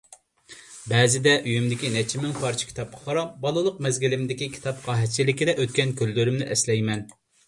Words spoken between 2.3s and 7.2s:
پارچە كىتابقا قاراپ بالىلىق مەزگىلىمدىكى كىتاب قەھەتچىلىكىدە ئۆتكەن كۈنلىرىمنى ئەسلەيمەن.